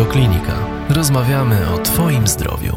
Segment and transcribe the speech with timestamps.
[0.00, 0.52] Radioklinika.
[0.88, 2.76] Rozmawiamy o Twoim zdrowiu.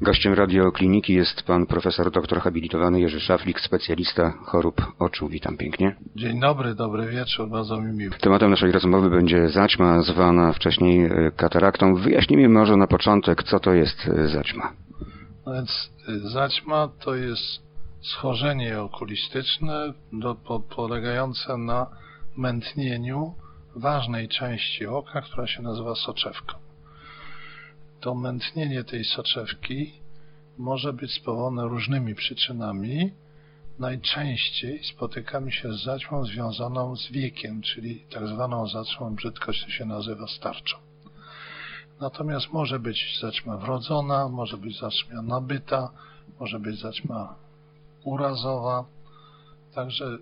[0.00, 5.28] Gościem radiokliniki jest pan profesor doktor habilitowany Jerzy Szaflik, specjalista chorób oczu.
[5.28, 5.96] Witam pięknie.
[6.16, 8.14] Dzień dobry, dobry wieczór, bardzo mi miło.
[8.20, 11.94] Tematem naszej rozmowy będzie zaćma, zwana wcześniej e, kataraktą.
[11.94, 14.72] Wyjaśnijmy może na początek, co to jest e, zaćma.
[15.46, 17.62] No więc y, zaćma to jest
[18.00, 21.86] schorzenie okulistyczne do, po, polegające na
[22.36, 23.34] mętnieniu
[23.76, 26.54] ważnej części oka, która się nazywa soczewką.
[28.00, 29.92] To mętnienie tej soczewki
[30.58, 33.12] może być spowodowane różnymi przyczynami.
[33.78, 40.26] Najczęściej spotykamy się z zaćmą związaną z wiekiem, czyli tak zwaną zaćmą brzydko się nazywa
[40.26, 40.76] starczą.
[42.00, 45.90] Natomiast może być zaćma wrodzona, może być zaćma nabyta,
[46.40, 47.34] może być zaćma
[48.04, 48.84] urazowa.
[49.74, 50.18] Także y,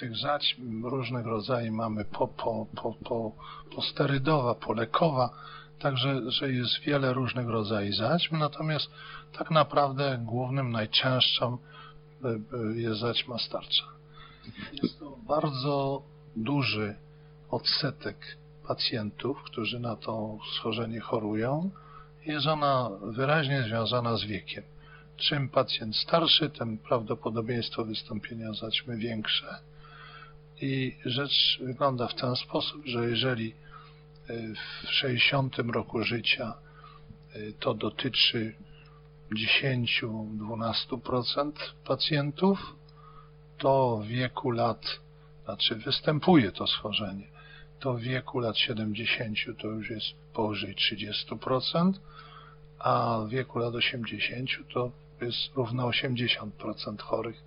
[0.00, 3.32] tych zaćm różnych rodzajów mamy po, po, po, po,
[3.74, 5.30] posterydowa, polekowa,
[5.78, 8.90] także że jest wiele różnych rodzajów zaćm, natomiast
[9.38, 11.58] tak naprawdę głównym, najczęstszą
[12.24, 13.84] y, y, jest zaćma starcza.
[14.82, 16.02] Jest to bardzo
[16.36, 16.94] duży
[17.50, 18.36] odsetek
[18.68, 21.70] pacjentów, którzy na to schorzenie chorują.
[22.26, 24.64] Jest ona wyraźnie związana z wiekiem.
[25.18, 29.58] Czym pacjent starszy, tym prawdopodobieństwo wystąpienia zaćmy większe.
[30.60, 33.54] I rzecz wygląda w ten sposób, że jeżeli
[34.30, 36.54] y, w 60 roku życia
[37.36, 38.54] y, to dotyczy
[39.62, 41.52] 10-12%
[41.84, 42.76] pacjentów,
[43.58, 45.00] to w wieku lat,
[45.44, 47.26] znaczy występuje to schorzenie,
[47.80, 51.92] to w wieku lat 70 to już jest powyżej 30%,
[52.78, 57.44] a w wieku lat 80 to jest równo 80% chorych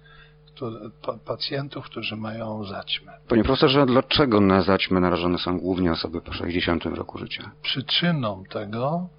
[1.26, 3.12] pacjentów, którzy mają zaćmę.
[3.28, 7.52] Panie profesorze, dlaczego na zaćmę narażone są głównie osoby po 60 roku życia?
[7.62, 9.10] Przyczyną tego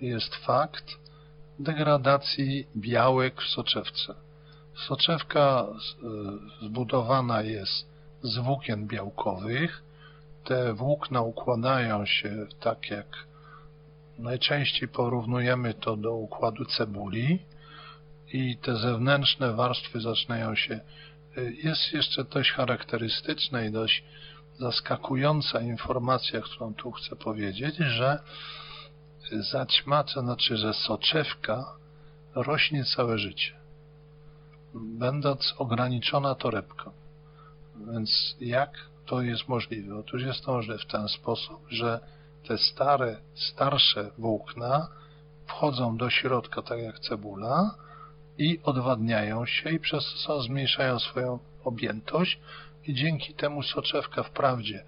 [0.00, 0.84] jest fakt
[1.58, 4.14] degradacji białek w soczewce.
[4.88, 7.86] Soczewka e, zbudowana jest
[8.22, 9.82] z włókien białkowych.
[10.44, 13.06] Te włókna układają się tak jak
[14.18, 17.38] najczęściej porównujemy to do układu cebuli
[18.32, 20.80] i te zewnętrzne warstwy zaczynają się.
[21.38, 24.04] Y, jest jeszcze dość charakterystyczna i dość
[24.58, 28.18] zaskakująca informacja, którą tu chcę powiedzieć, że
[29.52, 31.64] zaćma, to znaczy, że soczewka
[32.34, 33.52] rośnie całe życie,
[34.74, 36.90] będąc ograniczona torebką.
[37.92, 38.70] Więc jak
[39.06, 39.98] to jest możliwe?
[39.98, 42.00] Otóż jest to możliwe w ten sposób, że
[42.48, 44.88] te stare, starsze włókna
[45.46, 47.74] wchodzą do środka tak jak cebula,
[48.40, 52.40] i odwadniają się i przez co zmniejszają swoją objętość
[52.86, 54.84] i dzięki temu soczewka wprawdzie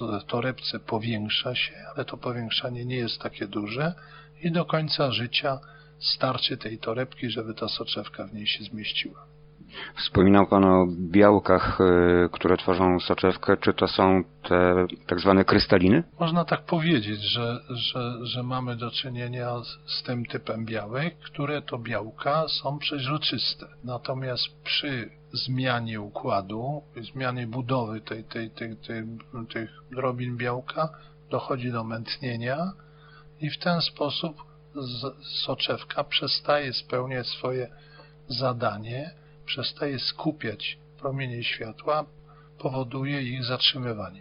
[0.00, 3.94] w torebce powiększa się, ale to powiększanie nie jest takie duże
[4.42, 5.58] i do końca życia
[5.98, 9.26] starczy tej torebki, żeby ta soczewka w niej się zmieściła.
[9.96, 13.56] Wspominał Pan o białkach, e, które tworzą soczewkę.
[13.56, 16.02] Czy to są te tak zwane krystaliny?
[16.20, 19.50] Można tak powiedzieć, że, że, że mamy do czynienia
[19.86, 23.66] z tym typem białek, które to białka są przeźroczyste.
[23.84, 26.82] Natomiast przy zmianie układu,
[27.12, 29.04] zmianie budowy tej, tej, tej, tej,
[29.48, 30.88] tych drobin białka
[31.30, 32.72] dochodzi do mętnienia
[33.40, 34.36] i w ten sposób
[35.22, 37.68] soczewka przestaje spełniać swoje
[38.28, 39.10] zadanie,
[39.46, 42.04] przestaje skupiać promienie światła,
[42.58, 44.20] powoduje ich zatrzymywanie.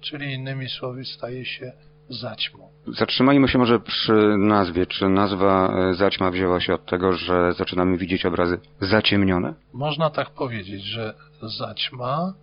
[0.00, 1.72] Czyli innymi słowy staje się
[2.08, 2.68] zaćmą.
[2.86, 4.86] Zatrzymajmy się może przy nazwie.
[4.86, 9.54] Czy nazwa e, zaćma wzięła się od tego, że zaczynamy widzieć obrazy zaciemnione?
[9.72, 12.34] Można tak powiedzieć, że zaćma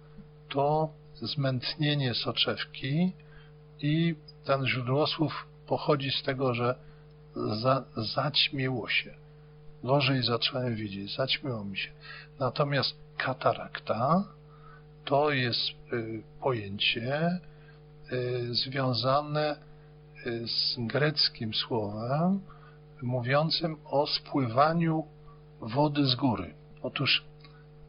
[0.49, 3.11] to zmętnienie soczewki
[3.81, 4.15] i
[4.45, 6.75] ten źródłosłów pochodzi z tego, że
[7.35, 9.24] za, zaćmiło się
[9.85, 11.90] gorzej zacząłem widzieć, zaćmiło mi się.
[12.40, 14.23] Natomiast katarakta
[15.05, 17.40] to jest y, pojęcie
[18.11, 19.58] y, związane
[20.26, 22.41] y, z greckim słowem
[23.02, 25.05] mówiącym o spływaniu
[25.61, 26.53] wody z góry.
[26.81, 27.23] Otóż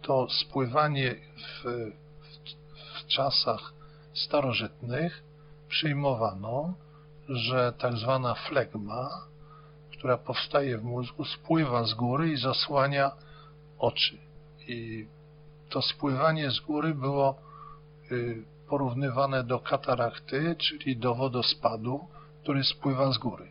[0.02, 3.72] to spływanie w, w, w czasach
[4.14, 5.22] starożytnych
[5.69, 6.75] przyjmowano,
[7.28, 9.26] że tak zwana flegma
[10.06, 13.10] która powstaje w mózgu, spływa z góry i zasłania
[13.78, 14.18] oczy.
[14.68, 15.06] I
[15.70, 17.34] to spływanie z góry było
[18.12, 22.00] y, porównywane do katarakty, czyli do wodospadu,
[22.42, 23.48] który spływa z góry.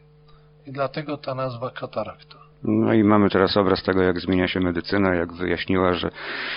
[0.65, 2.37] I dlatego ta nazwa katarakta.
[2.63, 6.09] No i mamy teraz obraz tego, jak zmienia się medycyna, jak wyjaśniła, że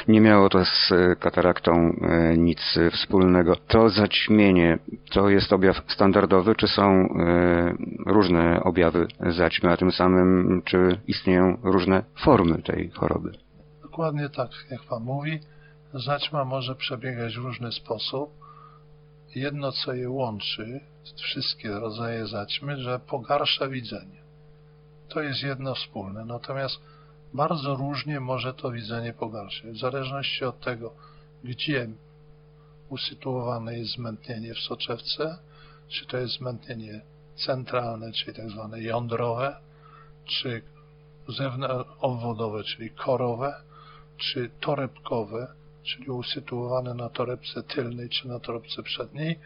[0.08, 3.56] nie miało to z kataraktą e, nic wspólnego.
[3.56, 4.78] To zaćmienie
[5.10, 7.74] to jest objaw standardowy, czy są e,
[8.06, 13.32] różne objawy zaćmy, a tym samym czy istnieją różne formy tej choroby?
[13.82, 15.40] Dokładnie tak, jak Pan mówi.
[15.94, 18.30] Zaćma może przebiegać w różny sposób.
[19.34, 20.80] Jedno, co je łączy,
[21.16, 24.27] wszystkie rodzaje zaćmy, że pogarsza widzenie.
[25.08, 26.25] To jest jedno wspólne.
[26.25, 26.81] Natomiast
[27.34, 29.70] bardzo różnie może to widzenie pogarszać.
[29.70, 30.94] W zależności od tego,
[31.44, 31.88] gdzie
[32.88, 35.38] usytuowane jest zmętnienie w soczewce,
[35.88, 37.00] czy to jest zmętnienie
[37.37, 39.56] centralne, czyli tak zwane jądrowe,
[40.25, 40.62] czy
[42.00, 43.55] obwodowe, czyli korowe,
[44.16, 45.46] czy torebkowe,
[45.82, 49.38] czyli usytuowane na torebce tylnej czy na torebce przedniej,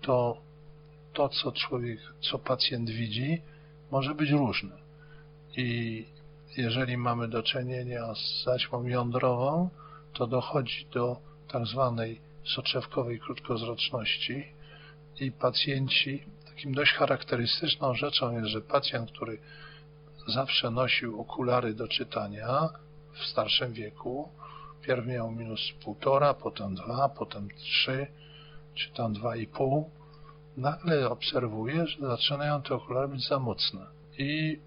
[0.00, 0.40] to
[1.12, 3.42] to, co człowiek, co pacjent widzi,
[3.90, 4.87] może być różne.
[5.56, 6.06] I
[6.56, 9.70] jeżeli mamy do czynienia z zaćmą jądrową,
[10.12, 11.16] to dochodzi do
[11.48, 14.44] tak zwanej soczewkowej krótkozroczności
[15.20, 19.38] i pacjenci, takim dość charakterystyczną rzeczą jest, że pacjent, który
[20.26, 22.68] zawsze nosił okulary do czytania
[23.12, 24.28] w starszym wieku,
[24.82, 28.06] pierw miał minus półtora, potem dwa, potem trzy,
[28.74, 29.90] czy tam dwa i pół,
[30.56, 33.86] nagle obserwuje, że zaczynają te okulary być za mocne.
[34.18, 34.58] I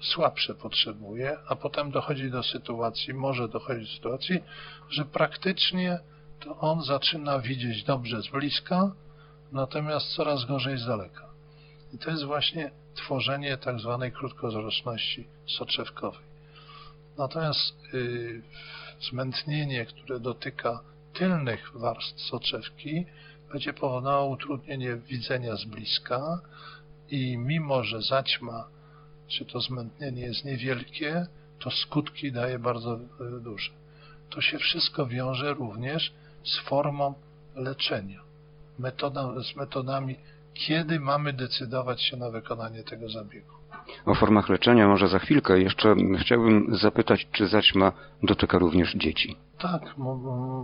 [0.00, 4.40] słabsze potrzebuje, a potem dochodzi do sytuacji, może dochodzić do sytuacji,
[4.90, 5.98] że praktycznie
[6.40, 8.92] to on zaczyna widzieć dobrze z bliska,
[9.52, 11.30] natomiast coraz gorzej z daleka.
[11.92, 15.26] I to jest właśnie tworzenie tak zwanej krótkozroczności
[15.58, 16.30] soczewkowej.
[17.18, 18.42] Natomiast yy,
[19.00, 20.80] zmętnienie, które dotyka
[21.12, 23.06] tylnych warstw soczewki,
[23.52, 26.40] będzie powodowało utrudnienie widzenia z bliska
[27.08, 28.68] i mimo, że zaćma
[29.30, 31.26] czy to zmętnienie jest niewielkie,
[31.58, 33.70] to skutki daje bardzo e, duże.
[34.30, 36.12] To się wszystko wiąże również
[36.44, 37.14] z formą
[37.54, 38.22] leczenia,
[39.52, 40.16] z metodami,
[40.54, 43.59] kiedy mamy decydować się na wykonanie tego zabiegu.
[44.06, 45.60] O formach leczenia może za chwilkę.
[45.60, 47.92] Jeszcze chciałbym zapytać, czy zaćma
[48.22, 49.36] dotyka również dzieci?
[49.58, 49.82] Tak,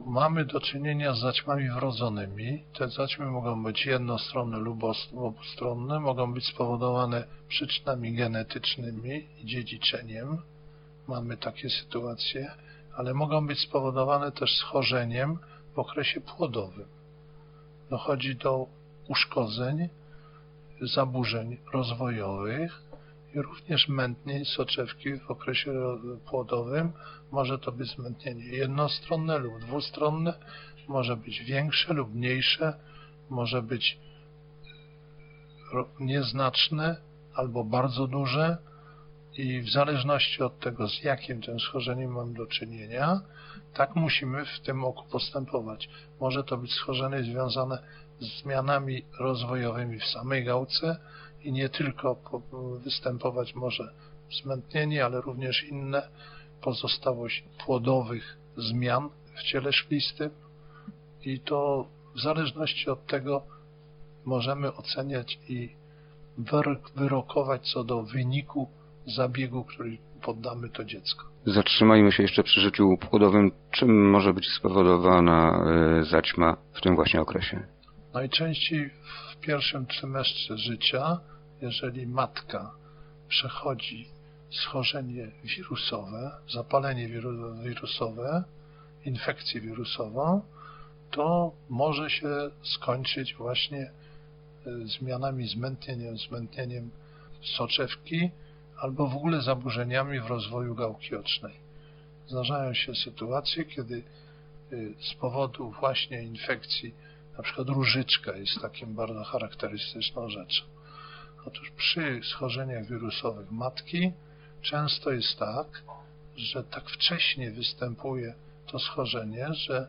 [0.07, 2.63] mamy do czynienia z zaćmami wrodzonymi.
[2.79, 4.81] Te zaćmy mogą być jednostronne lub
[5.17, 10.39] obustronne, mogą być spowodowane przyczynami genetycznymi i dziedziczeniem.
[11.09, 12.51] Mamy takie sytuacje,
[12.97, 15.39] ale mogą być spowodowane też schorzeniem
[15.75, 16.87] w okresie płodowym.
[17.91, 18.67] Dochodzi do
[19.09, 19.89] uszkodzeń,
[20.95, 22.86] zaburzeń rozwojowych,
[23.43, 25.73] również mętnień soczewki w okresie
[26.31, 26.93] płodowym.
[27.33, 30.35] Może to być zmętnienie jednostronne lub dwustronne,
[30.89, 32.79] może być większe lub mniejsze,
[33.31, 33.99] może być
[36.01, 36.97] nieznaczne
[37.35, 38.57] albo bardzo duże
[39.33, 43.21] i w zależności od tego, z jakim tym schorzeniem mam do czynienia,
[43.75, 45.89] tak musimy w tym oku postępować.
[46.21, 47.79] Może to być schorzenie związane
[48.21, 50.97] z zmianami rozwojowymi w samej gałce,
[51.43, 52.17] i nie tylko
[52.85, 53.93] występować może
[54.43, 56.09] zmętnienie, ale również inne
[56.63, 60.31] pozostałość płodowych zmian w ciele szklistym
[61.23, 63.43] i to w zależności od tego
[64.25, 65.71] możemy oceniać i
[66.97, 68.69] wyrokować co do wyniku
[69.07, 71.25] zabiegu, który poddamy to dziecko.
[71.47, 73.53] Zatrzymajmy się jeszcze przy życiu płodowym.
[73.71, 75.65] Czym może być spowodowana
[76.01, 77.67] e, zaćma w tym właśnie okresie?
[78.17, 78.91] Najczęściej
[79.33, 81.21] w pierwszym trymestrze życia
[81.63, 82.73] jeżeli matka
[83.29, 84.09] przechodzi
[84.51, 87.09] schorzenie wirusowe, zapalenie
[87.63, 88.45] wirusowe,
[89.05, 90.41] infekcję wirusową,
[91.11, 92.29] to może się
[92.63, 93.91] skończyć właśnie e,
[94.99, 96.91] zmianami, zmętnieniem, zmętnieniem
[97.57, 98.31] soczewki
[98.79, 101.55] albo w ogóle zaburzeniami w rozwoju gałki ocznej.
[102.29, 104.77] Zdarzają się sytuacje, kiedy e,
[105.11, 106.95] z powodu właśnie infekcji,
[107.37, 110.63] na przykład różyczka jest takim bardzo charakterystyczną rzeczą.
[111.47, 114.13] Otóż przy schorzeniach wirusowych matki
[114.63, 115.83] często jest tak,
[116.37, 118.35] że tak wcześnie występuje
[118.67, 119.89] to schorzenie, że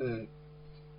[0.00, 0.26] y,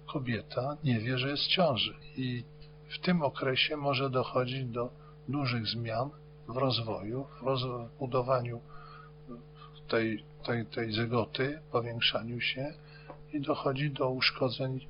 [0.07, 1.95] kobieta nie wie, że jest w ciąży.
[2.15, 2.43] I
[2.89, 4.89] w tym okresie może dochodzić do
[5.27, 6.09] dużych zmian
[6.48, 8.62] w rozwoju, w rozbudowaniu
[9.88, 12.74] tej, tej, tej zygoty, powiększaniu się
[13.33, 14.88] i dochodzi do uszkodzeń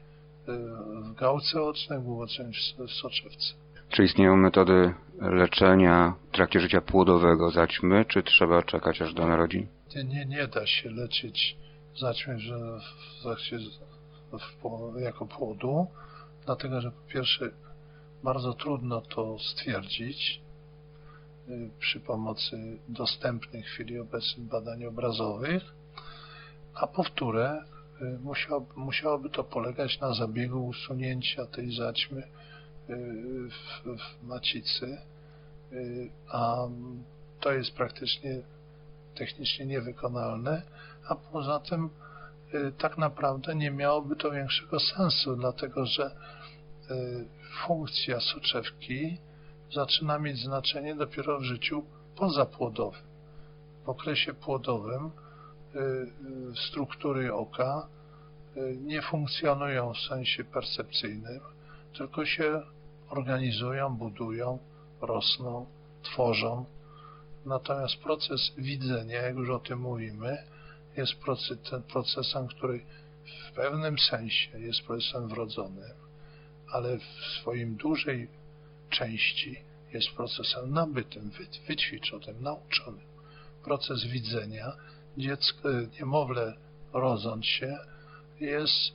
[0.48, 2.52] w gałce ocznej, uszkodzeń
[2.88, 3.54] w soczewce.
[3.90, 9.68] Czy istnieją metody leczenia w trakcie życia płodowego zaćmy, czy trzeba czekać aż do narodzin?
[9.96, 11.58] Nie, nie, nie da się leczyć
[12.00, 12.80] zaćmy że
[13.20, 13.58] w trakcie,
[14.32, 15.88] w, jako płodu,
[16.46, 17.52] dlatego że po pierwsze
[18.24, 20.42] bardzo trudno to stwierdzić.
[21.80, 25.64] przy pomocy dostępnych w chwili obecnej badań obrazowych,
[26.76, 27.79] a powtórę musiał,
[28.76, 32.24] musiałoby to polegać na zabiegu usunięcia tej zaćmy
[33.50, 34.98] w, w macicy,
[36.32, 36.58] a
[37.40, 38.42] to jest praktycznie
[39.16, 40.62] technicznie niewykonalne,
[41.10, 41.90] a poza tym
[42.78, 46.16] tak naprawdę nie miałoby to większego sensu, dlatego że
[47.68, 49.18] funkcja soczewki
[49.74, 51.84] zaczyna mieć znaczenie dopiero w życiu
[52.16, 53.02] pozapłodowym.
[53.86, 55.12] W okresie płodowym
[56.68, 57.88] struktury oka
[58.82, 61.40] nie funkcjonują w sensie percepcyjnym,
[61.98, 62.62] tylko się
[63.10, 64.60] organizują, budują,
[65.02, 65.66] rosną,
[66.04, 66.66] tworzą.
[67.46, 70.38] Natomiast proces widzenia, jak już o tym mówimy,
[70.98, 71.58] jest proces,
[71.88, 72.86] procesem, który
[73.50, 75.94] w pewnym sensie jest procesem wrodzonym,
[76.72, 77.04] ale w
[77.42, 78.28] swoim dużej
[78.90, 79.60] części
[79.94, 81.32] jest procesem nabytym,
[81.68, 83.10] wyćwiczonym, nauczonym.
[83.64, 84.72] Proces widzenia,
[85.20, 86.54] dziecko, niemowlę
[86.94, 87.78] rodząc się,
[88.40, 88.92] jest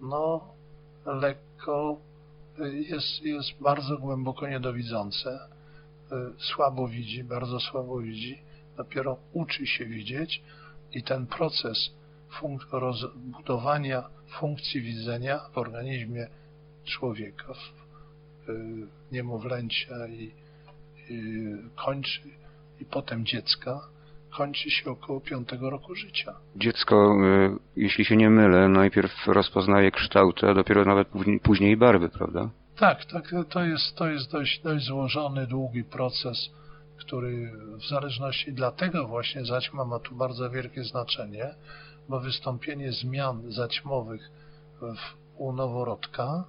[0.00, 0.54] no
[1.06, 1.96] lekko,
[2.88, 5.38] jest, jest bardzo głęboko niedowidzące,
[6.38, 8.38] słabo widzi, bardzo słabo widzi,
[8.76, 10.42] dopiero uczy się widzieć
[10.92, 11.90] i ten proces
[12.30, 12.62] funk
[13.14, 14.04] budowania
[14.38, 16.26] funkcji widzenia w organizmie
[16.84, 18.52] człowieka, w,
[19.12, 20.32] niemowlęcia i,
[21.08, 21.32] i
[21.76, 22.20] kończy,
[22.80, 23.88] i potem dziecka,
[24.36, 26.34] kończy się około piątego roku życia.
[26.56, 27.16] Dziecko,
[27.76, 31.08] y, jeśli się nie mylę, najpierw rozpoznaje kształty, a dopiero nawet
[31.42, 32.50] później barwy, prawda?
[32.76, 36.50] Tak, tak to jest, to jest dość, dość złożony, długi proces,
[36.96, 41.54] który w zależności dlatego właśnie zaćma ma tu bardzo wielkie znaczenie,
[42.08, 44.30] bo wystąpienie zmian zaćmowych
[44.80, 44.96] w,
[45.38, 46.44] u noworodka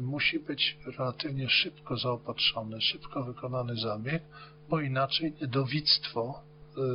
[0.00, 4.22] musi być relatywnie szybko zaopatrzony, szybko wykonany zabieg,
[4.68, 6.42] bo inaczej niedowictwo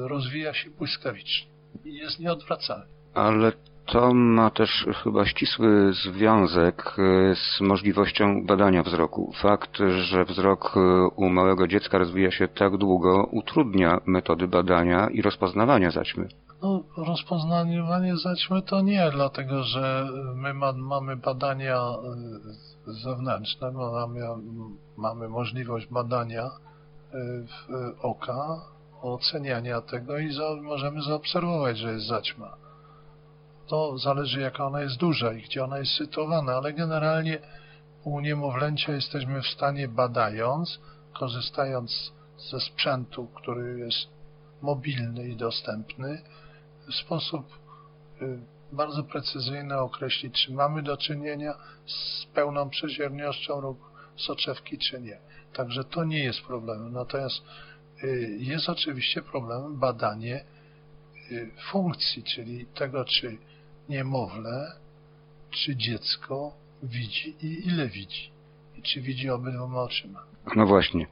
[0.08, 1.48] rozwija się błyskawicznie
[1.86, 2.86] i jest nieodwracalne.
[3.14, 3.52] Ale
[3.86, 9.32] to ma też chyba ścisły związek e, z możliwością badania wzroku.
[9.42, 15.22] Fakt, że wzrok e, u małego dziecka rozwija się tak długo, utrudnia metody badania i
[15.22, 16.28] rozpoznawania zaćmy.
[16.62, 21.80] No, rozpoznawanie zaćmy to nie, dlatego że my ma, mamy badania
[22.86, 24.20] zewnętrzne, mamy,
[24.98, 26.50] mamy możliwość badania
[28.02, 28.62] oka,
[29.04, 32.64] oceniania tego i za, możemy zaobserwować, że jest zaćma
[33.68, 37.40] to zależy jaka ona jest duża i gdzie ona jest sytuowana, ale generalnie
[38.04, 40.80] u niemowlęcia jesteśmy w stanie badając,
[41.14, 42.14] korzystając
[42.52, 44.08] ze sprzętu, który jest
[44.62, 46.22] mobilny i dostępny,
[46.88, 47.46] w sposób
[48.22, 48.40] y,
[48.72, 51.54] bardzo precyzyjny określić, czy mamy do czynienia
[51.86, 53.80] z pełną przeziernością lub
[54.18, 55.20] soczewki, czy nie.
[55.54, 56.94] Także to nie jest problemem.
[56.94, 57.42] Natomiast
[58.38, 60.44] jest oczywiście problemem badanie
[61.32, 63.38] y, funkcji, czyli tego, czy
[63.90, 64.72] niemowlę,
[65.52, 68.32] czy dziecko widzi i ile widzi.
[68.78, 70.24] I czy widzi obydwoma oczyma.
[70.56, 71.08] No właśnie.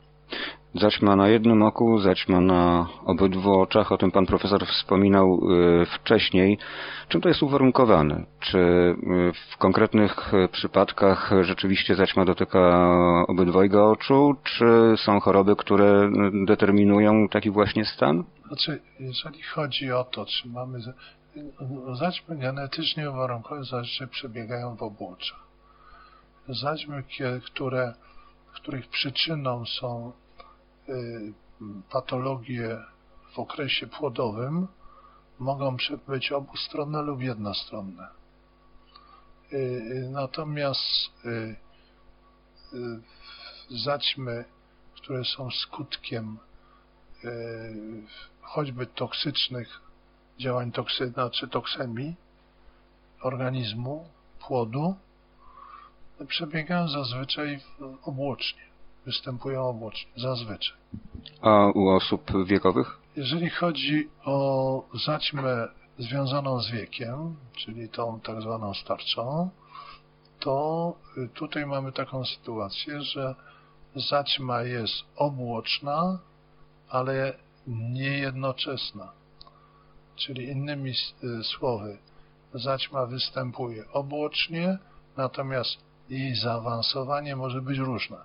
[0.75, 3.91] Zaćma na jednym oku, zaćma na obydwu oczach.
[3.91, 5.39] O tym pan profesor wspominał
[5.81, 6.57] y, wcześniej.
[7.07, 8.25] Czym to jest uwarunkowane?
[8.39, 8.95] Czy y,
[9.51, 12.85] w konkretnych przypadkach rzeczywiście zaćma dotyka
[13.27, 16.11] obydwojga oczu, czy są choroby, które
[16.45, 18.23] determinują taki właśnie stan?
[18.47, 20.79] Znaczy, jeżeli chodzi o to, czy mamy
[21.93, 25.39] zaćmy genetycznie uwarunkowane zaćmy przebiegają w obłoczach.
[26.49, 27.03] Zaćmy,
[27.45, 27.93] które,
[28.53, 30.20] których przyczyną są y,
[31.89, 32.77] patologie
[33.33, 34.67] w okresie płodowym,
[35.39, 38.07] mogą być obustronne lub jednostronne.
[39.53, 41.27] Y, y, natomiast
[43.69, 44.45] zaćmy,
[44.95, 46.37] które są skutkiem
[48.41, 49.81] choćby toksycznych
[50.39, 52.15] działań toksyna czy toksemii
[53.21, 54.05] organizmu,
[54.39, 54.95] płodu,
[56.27, 57.59] przebiegają zazwyczaj
[58.03, 58.70] obłocznie,
[59.05, 60.77] występują obłocznie, zazwyczaj.
[61.41, 62.97] A u osób wiekowych?
[63.15, 65.67] Jeżeli chodzi o zaćmę
[65.97, 69.49] związaną z wiekiem, czyli tą tak zwaną starczą,
[70.39, 70.95] to
[71.33, 73.35] tutaj mamy taką sytuację, że
[73.95, 76.19] zaćma jest obłoczna,
[76.89, 77.33] ale
[77.67, 79.11] niejednoczesna
[80.25, 81.97] czyli innymi y, słowy,
[82.53, 84.77] zaćma występuje obłocznie,
[85.17, 85.77] natomiast
[86.09, 88.17] jej zaawansowanie może być różne.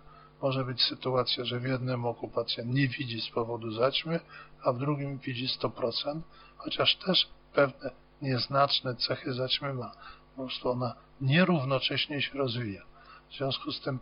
[0.43, 4.21] Może być sytuacja, że w jednym oku pacjent nie widzi z powodu zaćmy,
[4.65, 6.21] a w drugim widzi 100%,
[6.57, 7.91] chociaż też pewne
[8.23, 9.93] nieznaczne cechy zaćmy ma.
[10.37, 12.83] Po prostu ona nierównocześnie się rozwija.
[13.31, 13.99] W związku z tym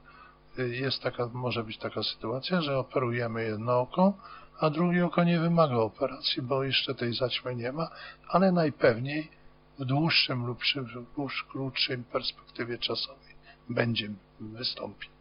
[0.57, 4.13] jest taka, może być taka sytuacja, że operujemy jedno oko,
[4.61, 7.89] a drugie oko nie wymaga operacji, bo jeszcze tej zaćmy nie ma,
[8.29, 9.31] ale najpewniej
[9.79, 10.59] w dłuższym lub
[11.17, 13.35] w krótszej perspektywie czasowej
[13.69, 14.11] będzie
[14.41, 15.14] wystąpi.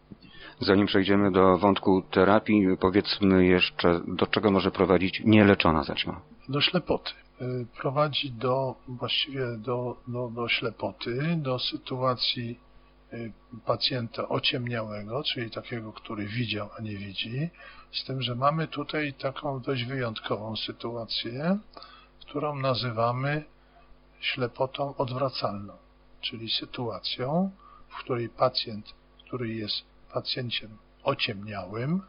[0.60, 6.22] Zanim przejdziemy do wątku terapii, powiedzmy jeszcze, do czego może prowadzić nieleczona zaćma?
[6.50, 7.12] Do ślepoty.
[7.42, 12.60] Y, prowadzi do, właściwie do, do, do ślepoty, do sytuacji
[13.14, 13.32] y,
[13.66, 17.50] pacjenta ociemniałego, czyli takiego, który widział, a nie widzi,
[17.92, 21.58] z tym, że mamy tutaj taką dość wyjątkową sytuację,
[22.22, 23.44] którą nazywamy
[24.20, 25.74] ślepotą odwracalną,
[26.22, 27.52] czyli sytuacją,
[27.90, 28.94] w której pacjent,
[29.26, 32.02] który jest pacjentem ociemniałym,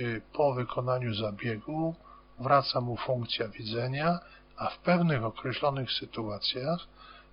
[0.00, 1.94] y, po wykonaniu zabiegu
[2.38, 4.18] wraca mu funkcja widzenia,
[4.56, 6.80] a w pewnych określonych sytuacjach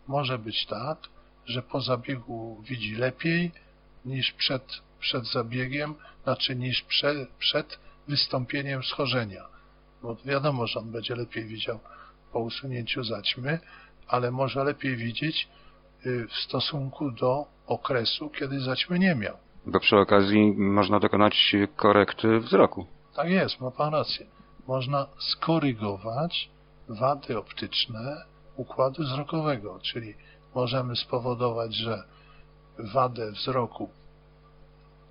[0.08, 0.98] może być tak,
[1.46, 3.52] że po zabiegu widzi lepiej
[4.06, 9.46] niż przed, przed zabiegiem, znaczy niż prze, przed wystąpieniem schorzenia.
[10.02, 11.80] Bo wiadomo, że on będzie lepiej widział
[12.32, 13.60] po usunięciu zaćmy,
[14.08, 15.48] ale może lepiej widzieć
[16.06, 19.47] y, w stosunku do okresu, kiedy zaćmy nie miał.
[19.68, 22.86] Bo przy okazji można dokonać korekty wzroku.
[23.16, 24.26] Tak jest, ma pan rację.
[24.68, 26.50] Można skorygować
[26.90, 30.14] wady optyczne układu wzrokowego, czyli
[30.56, 32.04] możemy spowodować, że
[32.94, 33.90] wadę wzroku,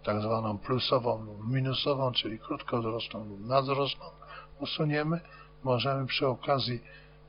[0.05, 4.05] tak zwaną plusową lub minusową, czyli krótkowzroczną lub nadzroczną,
[4.61, 5.21] usuniemy.
[5.65, 6.81] Możemy przy okazji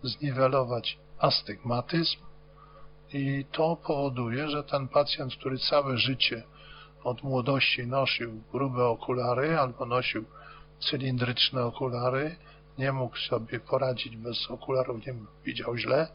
[0.03, 2.17] zniwelować astygmatyzm
[3.13, 6.43] i to powoduje, że ten pacjent, który całe życie
[7.07, 10.25] od młodości nosił grube okulary albo nosił
[10.79, 12.35] cylindryczne okulary,
[12.77, 15.13] nie mógł sobie poradzić bez okularów, nie
[15.45, 16.07] widział źle.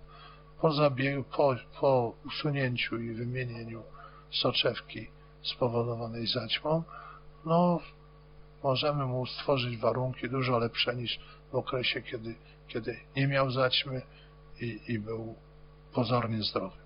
[0.61, 3.82] Po, zabiegu, po, po usunięciu i wymienieniu
[4.30, 5.06] soczewki
[5.42, 6.82] spowodowanej zaćmą,
[7.44, 7.80] no
[8.62, 11.20] możemy mu stworzyć warunki dużo lepsze niż
[11.52, 12.34] w okresie, kiedy,
[12.68, 14.02] kiedy nie miał zaćmy
[14.61, 15.34] i, i był
[15.94, 16.76] pozornie zdrowy.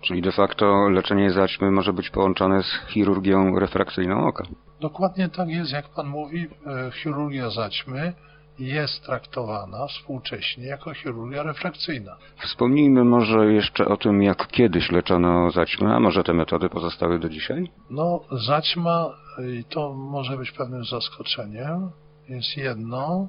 [0.00, 4.44] Czyli de facto leczenie zaćmy może być połączone z chirurgią refrakcyjną oka.
[4.80, 8.12] Dokładnie tak jest, jak pan mówi, e, chirurgia zaćmy
[8.58, 12.16] jest traktowana współcześnie jako chirurgia refrakcyjna.
[12.36, 17.28] Wspomnijmy może jeszcze o tym, jak kiedyś leczono zaćmę, a może te metody pozostały do
[17.28, 17.70] dzisiaj?
[17.90, 19.10] No, zaćma,
[19.58, 21.90] i to może być pewnym zaskoczeniem,
[22.28, 23.28] jest jedną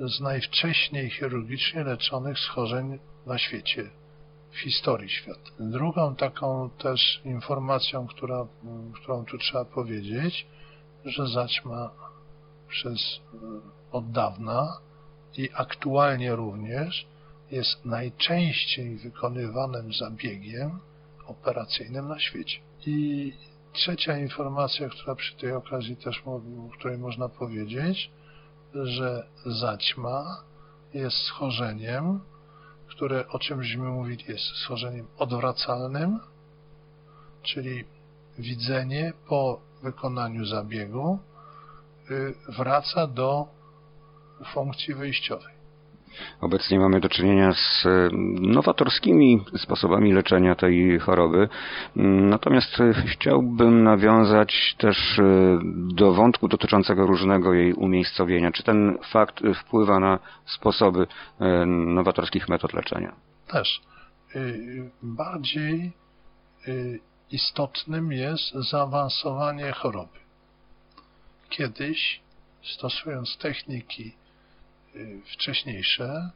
[0.00, 3.90] z najwcześniej chirurgicznie leczonych schorzeń na świecie
[4.56, 5.50] historii świata.
[5.60, 8.46] Drugą taką też informacją, która,
[8.94, 10.46] którą tu trzeba powiedzieć,
[11.04, 11.90] że zaćma
[12.68, 13.36] przez e,
[13.92, 14.78] od dawna
[15.36, 17.06] i aktualnie również
[17.50, 20.78] jest najczęściej wykonywanym zabiegiem
[21.26, 22.58] operacyjnym na świecie.
[22.86, 23.32] I
[23.72, 26.40] trzecia informacja, która przy tej okazji też, o
[26.78, 28.10] której można powiedzieć,
[28.74, 30.44] że zaćma
[30.94, 32.20] jest schorzeniem,
[32.96, 36.20] które, o czym żeśmy mówili, jest schorzeniem odwracalnym,
[37.42, 37.84] czyli
[38.38, 41.18] widzenie po wykonaniu zabiegu
[42.10, 43.48] y, wraca do
[44.52, 45.55] funkcji wyjściowej.
[46.40, 48.08] Obecnie mamy do czynienia z y,
[48.40, 51.48] nowatorskimi sposobami leczenia tej choroby.
[51.96, 55.20] Natomiast y, chciałbym nawiązać też
[55.94, 58.52] do wątku dotyczącego różnego jej umiejscowienia.
[58.52, 61.06] Czy ten fakt wpływa na sposoby
[61.66, 63.12] nowatorskich metod leczenia?
[63.48, 63.80] Też.
[65.02, 65.92] Bardziej
[67.30, 70.18] istotnym jest zaawansowanie choroby.
[71.48, 72.20] Kiedyś,
[72.62, 74.12] stosując techniki
[75.32, 76.30] wcześniejsze,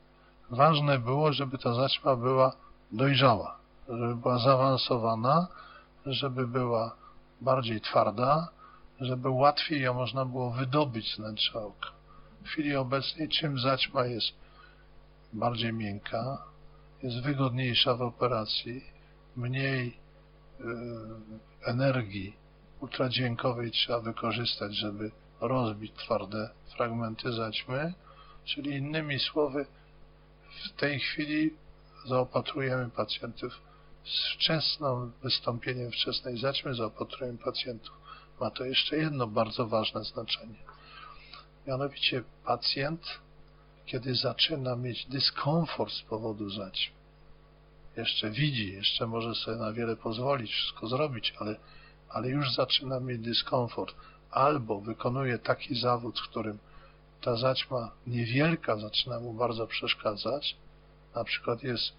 [0.50, 2.56] ważne było, żeby ta zaćma była
[2.92, 5.48] dojrzała, żeby była zaawansowana,
[6.06, 6.96] żeby była
[7.40, 8.48] bardziej twarda,
[9.00, 11.88] żeby łatwiej ją można było wydobyć z wnętrza oka.
[12.42, 14.32] W chwili obecnej czym zaćma jest
[15.32, 16.38] bardziej miękka,
[17.02, 18.84] jest wygodniejsza w operacji,
[19.36, 20.00] mniej
[20.60, 22.36] Y, energii
[22.80, 27.94] ultradźwiękowej trzeba wykorzystać, żeby rozbić twarde fragmenty zaćmy,
[28.44, 29.66] czyli innymi słowy,
[30.64, 31.54] w tej chwili
[32.06, 33.60] zaopatrujemy pacjentów
[34.04, 37.96] z wczesnym wystąpieniem wczesnej zaćmy, zaopatrujemy pacjentów.
[38.40, 40.58] Ma to jeszcze jedno bardzo ważne znaczenie.
[41.66, 43.20] Mianowicie pacjent,
[43.86, 46.94] kiedy zaczyna mieć dyskomfort z powodu zaćmy,
[47.96, 51.56] jeszcze widzi, jeszcze może sobie na wiele pozwolić, wszystko zrobić, ale,
[52.08, 53.94] ale już zaczyna mieć dyskomfort.
[54.30, 56.58] Albo wykonuje taki zawód, w którym
[57.20, 60.56] ta zaćma niewielka zaczyna mu bardzo przeszkadzać,
[61.14, 61.92] na przykład jest,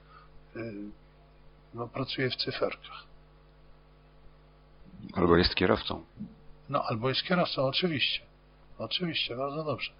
[0.55, 0.73] y,
[1.73, 3.03] no, pracuje w cyferkach.
[5.13, 6.03] Albo jest kierowcą.
[6.69, 8.21] No, albo jest kierowcą, oczywiście.
[8.77, 9.91] Oczywiście, bardzo dobrze.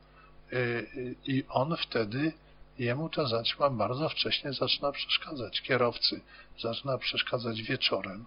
[0.53, 2.33] Y, y, I on wtedy,
[2.79, 5.61] jemu ta zaćma bardzo wcześnie zaczyna przeszkadzać.
[5.61, 6.21] Kierowcy
[6.59, 8.25] zaczyna przeszkadzać wieczorem,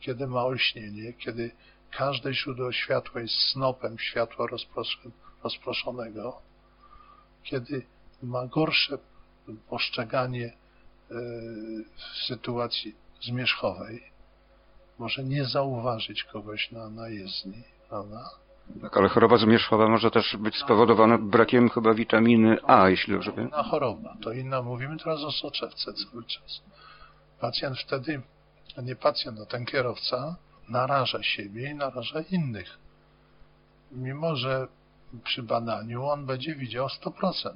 [0.00, 1.50] kiedy ma olśnienie, kiedy
[1.90, 5.27] każde źródło światła jest snopem światła rozproszonego,
[7.42, 7.86] kiedy
[8.22, 8.98] ma gorsze
[9.68, 10.54] postrzeganie y,
[11.96, 14.02] w sytuacji zmierzchowej,
[14.98, 18.30] może nie zauważyć kogoś na, na jezdni, prawda?
[18.82, 23.48] Tak, ale choroba zmierzchowa może też być spowodowana brakiem chyba witaminy A, jeśli dobrze wiem.
[23.48, 26.62] Inna choroba, to inna, mówimy teraz o soczewce cały czas.
[27.40, 28.22] Pacjent wtedy,
[28.82, 30.36] nie pacjent, a ten kierowca
[30.68, 32.78] naraża siebie i naraża innych.
[33.92, 34.68] Mimo, że
[35.24, 37.52] przy badaniu on będzie widział 100%,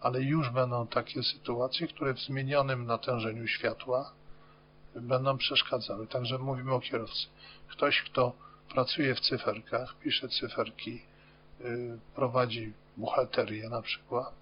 [0.00, 4.12] ale już będą takie sytuacje, które w zmienionym natężeniu światła
[4.94, 6.06] będą przeszkadzały.
[6.06, 7.26] Także mówimy o kierowcy.
[7.68, 8.32] Ktoś, kto
[8.68, 11.02] pracuje w cyferkach, pisze cyferki,
[11.60, 14.32] y, prowadzi buchalterię na przykład,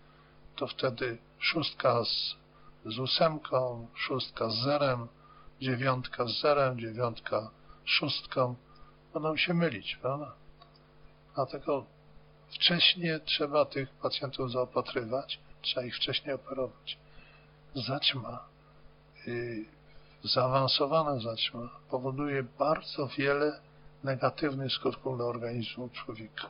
[0.57, 2.37] to wtedy szóstka z,
[2.85, 5.09] z ósemką, szóstka z zerem,
[5.61, 7.51] dziewiątka z zerem, dziewiątka
[7.87, 8.55] z szóstką
[9.15, 10.33] będą się mylić, prawda?
[11.35, 11.85] Dlatego
[12.51, 16.99] wcześniej trzeba tych pacjentów zaopatrywać, trzeba ich wcześniej operować.
[17.75, 18.45] Zaćma
[19.29, 19.65] y,
[20.25, 23.61] zaawansowana zaćma powoduje bardzo wiele
[24.05, 26.49] negatywnych skutków dla organizmu człowieka.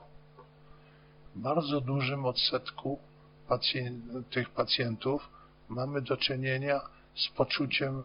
[1.34, 2.98] W bardzo dużym odsetku
[4.30, 5.28] tych pacjentów
[5.68, 6.80] mamy do czynienia
[7.14, 8.02] z poczuciem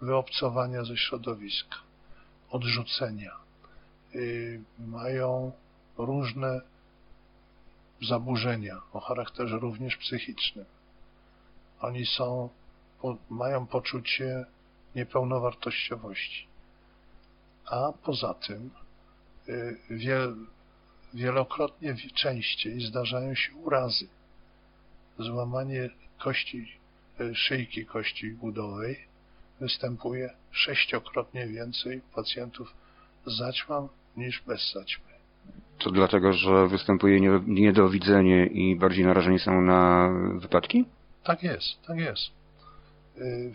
[0.00, 1.76] wyobcowania ze środowiska,
[2.50, 3.36] odrzucenia.
[4.14, 5.52] Yy, mają
[5.98, 6.60] różne
[8.08, 10.64] zaburzenia o charakterze również psychicznym.
[11.80, 12.48] Oni są,
[13.30, 14.44] mają poczucie
[14.94, 16.46] niepełnowartościowości.
[17.66, 18.70] A poza tym
[19.48, 19.78] y,
[21.14, 24.08] wielokrotnie częściej zdarzają się urazy.
[25.18, 26.72] Złamanie kości
[27.20, 29.06] y, szyjki kości udowej
[29.60, 32.74] występuje sześciokrotnie więcej pacjentów
[33.26, 35.11] z zaćmą niż bez zaćmy.
[35.78, 40.84] To dlatego, że występuje niedowidzenie i bardziej narażeni są na wypadki?
[41.24, 42.30] Tak jest, tak jest.
[43.18, 43.52] Y,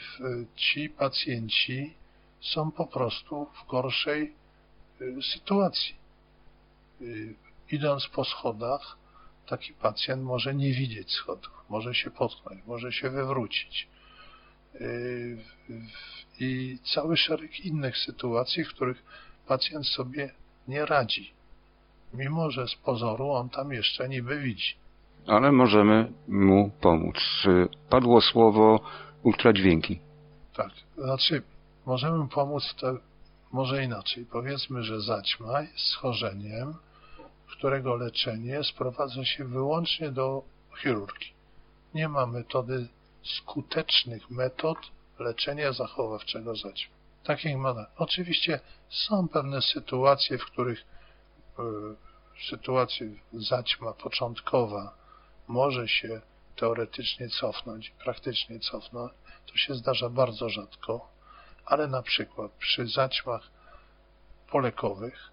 [0.55, 1.93] ci pacjenci
[2.41, 4.33] są po prostu w gorszej
[5.01, 5.95] y, sytuacji.
[7.01, 7.35] Y,
[7.71, 8.97] idąc po schodach,
[9.47, 13.87] taki pacjent może nie widzieć schodów, może się potknąć, może się wywrócić.
[16.39, 19.03] I cały szereg innych sytuacji, w których
[19.47, 20.33] pacjent sobie
[20.67, 21.33] nie radzi,
[22.13, 24.75] mimo że z pozoru on tam jeszcze niby widzi.
[25.27, 27.15] Ale możemy mu pomóc.
[27.89, 28.79] Padło słowo
[29.23, 29.99] ultradźwięki.
[30.55, 31.41] Tak, znaczy
[31.85, 32.97] możemy pomóc to
[33.51, 34.25] może inaczej.
[34.31, 36.73] Powiedzmy, że zaćma jest schorzeniem,
[37.47, 40.43] którego leczenie sprowadza się wyłącznie do
[40.81, 41.33] chirurgii.
[41.93, 42.87] Nie ma metody
[43.23, 44.77] skutecznych metod
[45.19, 46.95] leczenia zachowawczego zaćmy.
[47.23, 47.85] Takich ma.
[47.97, 50.85] Oczywiście są pewne sytuacje, w których
[51.59, 54.97] y, sytuacja zaćma początkowa
[55.47, 56.21] może się
[56.55, 59.13] teoretycznie cofnąć, praktycznie cofnąć,
[59.45, 61.11] to się zdarza bardzo rzadko,
[61.65, 63.41] ale na przykład przy zaćmach
[64.51, 65.31] polekowych,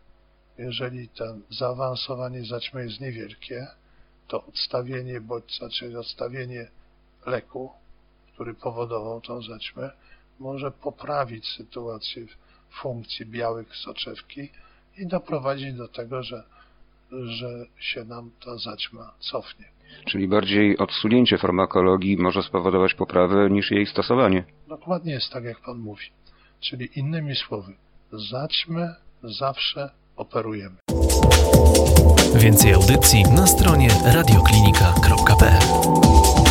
[0.58, 3.66] jeżeli to zaawansowanie zaćmy jest niewielkie,
[4.28, 6.70] to odstawienie bodźca, czyli odstawienie
[7.26, 7.72] leku,
[8.32, 9.90] który powodował tą zaćmę,
[10.38, 12.26] może poprawić sytuację
[12.70, 14.50] funkcji białych soczewki
[14.98, 16.42] i doprowadzić do tego, że,
[17.12, 19.64] że się nam ta zaćma cofnie.
[20.06, 24.44] Czyli bardziej odsunięcie farmakologii może spowodować poprawę niż jej stosowanie.
[24.68, 26.04] Dokładnie jest tak, jak Pan mówi.
[26.60, 27.72] Czyli innymi słowy,
[28.12, 30.76] zaćmy zawsze operujemy.
[32.36, 36.43] Więcej audycji na stronie radioklinika.pl